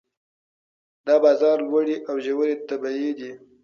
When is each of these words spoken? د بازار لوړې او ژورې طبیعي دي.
د 1.05 1.07
بازار 1.23 1.57
لوړې 1.67 1.97
او 2.09 2.15
ژورې 2.25 2.53
طبیعي 2.69 3.11
دي. 3.19 3.31